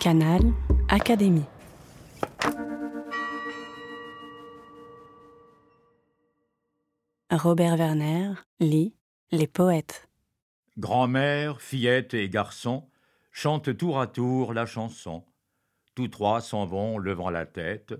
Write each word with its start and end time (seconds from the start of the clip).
Canal 0.00 0.40
Académie. 0.88 1.44
Robert 7.30 7.76
Werner 7.76 8.32
lit 8.60 8.94
Les 9.30 9.46
poètes. 9.46 10.08
Grand-mère, 10.78 11.60
fillette 11.60 12.14
et 12.14 12.30
garçon 12.30 12.88
chantent 13.30 13.76
tour 13.76 14.00
à 14.00 14.06
tour 14.06 14.54
la 14.54 14.64
chanson. 14.64 15.22
Tous 15.94 16.08
trois 16.08 16.40
s'en 16.40 16.64
vont 16.64 16.96
levant 16.96 17.28
la 17.28 17.44
tête. 17.44 17.92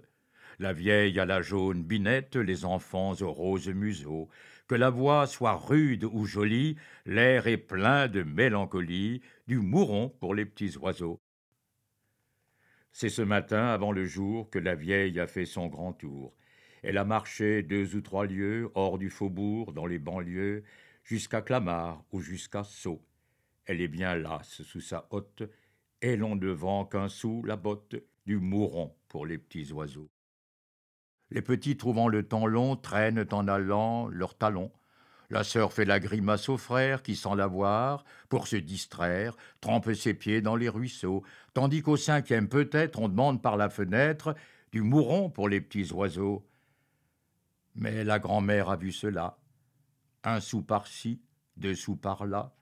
La 0.58 0.72
vieille 0.72 1.20
à 1.20 1.26
la 1.26 1.42
jaune 1.42 1.82
binette, 1.82 2.36
les 2.36 2.64
enfants 2.64 3.12
au 3.20 3.30
rose 3.30 3.68
museau. 3.68 4.30
Que 4.68 4.74
la 4.74 4.88
voix 4.88 5.26
soit 5.26 5.52
rude 5.52 6.04
ou 6.04 6.24
jolie, 6.24 6.76
l'air 7.04 7.46
est 7.46 7.58
plein 7.58 8.08
de 8.08 8.22
mélancolie, 8.22 9.20
du 9.46 9.58
mouron 9.58 10.08
pour 10.18 10.34
les 10.34 10.46
petits 10.46 10.78
oiseaux. 10.78 11.20
C'est 12.92 13.08
ce 13.08 13.22
matin, 13.22 13.66
avant 13.68 13.92
le 13.92 14.04
jour, 14.04 14.50
que 14.50 14.58
la 14.58 14.74
vieille 14.74 15.20
a 15.20 15.26
fait 15.26 15.46
son 15.46 15.68
grand 15.68 15.92
tour. 15.92 16.34
Elle 16.82 16.98
a 16.98 17.04
marché 17.04 17.62
deux 17.62 17.94
ou 17.94 18.00
trois 18.00 18.26
lieues 18.26 18.70
hors 18.74 18.98
du 18.98 19.10
faubourg, 19.10 19.72
dans 19.72 19.86
les 19.86 19.98
banlieues, 19.98 20.64
jusqu'à 21.04 21.42
Clamart 21.42 22.04
ou 22.12 22.20
jusqu'à 22.20 22.64
Sceaux. 22.64 23.02
Elle 23.66 23.80
est 23.80 23.88
bien 23.88 24.16
lasse 24.16 24.62
sous 24.62 24.80
sa 24.80 25.06
hotte, 25.10 25.42
et 26.02 26.16
l'on 26.16 26.36
ne 26.36 26.50
vend 26.50 26.86
qu'un 26.86 27.08
sou 27.08 27.42
la 27.44 27.56
botte, 27.56 27.96
du 28.26 28.38
mouron 28.38 28.94
pour 29.08 29.26
les 29.26 29.38
petits 29.38 29.72
oiseaux. 29.72 30.10
Les 31.30 31.42
petits, 31.42 31.76
trouvant 31.76 32.08
le 32.08 32.26
temps 32.26 32.46
long, 32.46 32.76
traînent 32.76 33.26
en 33.30 33.46
allant 33.48 34.08
leurs 34.08 34.36
talons. 34.36 34.72
La 35.30 35.44
sœur 35.44 35.72
fait 35.72 35.84
la 35.84 36.00
grimace 36.00 36.48
au 36.48 36.56
frère 36.56 37.02
qui, 37.02 37.14
sans 37.14 37.34
l'avoir, 37.34 38.04
pour 38.28 38.48
se 38.48 38.56
distraire, 38.56 39.36
trempe 39.60 39.92
ses 39.92 40.14
pieds 40.14 40.40
dans 40.42 40.56
les 40.56 40.68
ruisseaux, 40.68 41.22
tandis 41.54 41.82
qu'au 41.82 41.96
cinquième 41.96 42.48
peut-être 42.48 43.00
on 43.00 43.08
demande 43.08 43.40
par 43.40 43.56
la 43.56 43.70
fenêtre 43.70 44.34
du 44.72 44.82
mouron 44.82 45.30
pour 45.30 45.48
les 45.48 45.60
petits 45.60 45.92
oiseaux. 45.92 46.46
Mais 47.76 48.02
la 48.02 48.18
grand-mère 48.18 48.70
a 48.70 48.76
vu 48.76 48.90
cela. 48.90 49.38
Un 50.24 50.40
sou 50.40 50.62
par-ci, 50.62 51.22
deux 51.56 51.74
sous 51.74 51.96
par-là. 51.96 52.52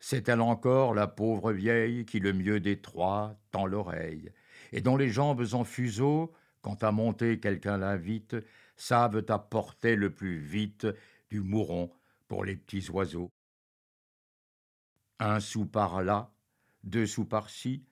C'est 0.00 0.28
elle 0.28 0.40
encore, 0.40 0.94
la 0.94 1.06
pauvre 1.06 1.52
vieille, 1.52 2.04
qui 2.04 2.20
le 2.20 2.32
mieux 2.32 2.60
des 2.60 2.80
trois 2.80 3.36
tend 3.52 3.66
l'oreille, 3.66 4.32
et 4.72 4.80
dont 4.80 4.96
les 4.96 5.08
jambes 5.08 5.44
en 5.52 5.64
fuseau 5.64 6.32
quand 6.62 6.82
à 6.82 6.92
monter 6.92 7.40
quelqu'un 7.40 7.78
l'invite, 7.78 8.36
savent 8.76 9.24
apporter 9.28 9.96
le 9.96 10.10
plus 10.10 10.38
vite 10.38 10.86
du 11.30 11.40
mouron 11.40 11.90
pour 12.28 12.44
les 12.44 12.56
petits 12.56 12.88
oiseaux. 12.90 13.32
Un 15.18 15.40
sou 15.40 15.66
par 15.66 16.02
là, 16.02 16.30
deux 16.84 17.06
sous 17.06 17.24
par-ci, 17.24 17.84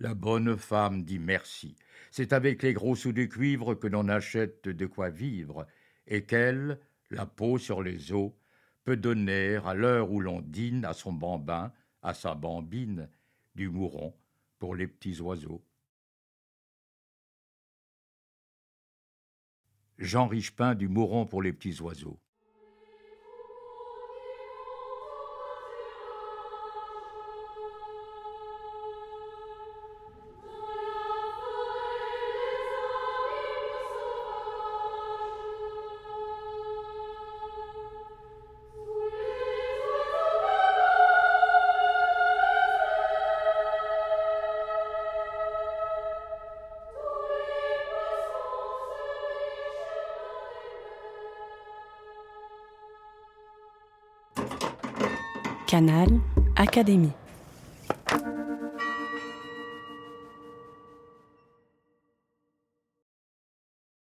la 0.00 0.14
bonne 0.14 0.56
femme 0.56 1.04
dit 1.04 1.18
merci. 1.18 1.76
C'est 2.10 2.32
avec 2.32 2.62
les 2.62 2.72
gros 2.72 2.96
sous 2.96 3.12
de 3.12 3.24
cuivre 3.24 3.74
que 3.74 3.86
l'on 3.86 4.08
achète 4.08 4.68
de 4.68 4.86
quoi 4.86 5.10
vivre, 5.10 5.66
et 6.06 6.24
qu'elle, 6.24 6.80
la 7.10 7.26
peau 7.26 7.58
sur 7.58 7.82
les 7.82 8.12
os, 8.12 8.32
peut 8.84 8.96
donner 8.96 9.56
à 9.56 9.74
l'heure 9.74 10.10
où 10.10 10.20
l'on 10.20 10.40
dîne 10.40 10.84
à 10.84 10.92
son 10.92 11.12
bambin, 11.12 11.72
à 12.02 12.14
sa 12.14 12.34
bambine, 12.34 13.08
du 13.54 13.68
mouron 13.68 14.14
pour 14.58 14.74
les 14.74 14.86
petits 14.86 15.20
oiseaux. 15.20 15.64
Jean 19.98 20.26
Richepin 20.26 20.74
du 20.74 20.88
Mouron 20.88 21.24
pour 21.24 21.40
les 21.40 21.52
petits 21.52 21.80
oiseaux. 21.80 22.18
Canal 55.74 56.20
Académie. 56.54 57.23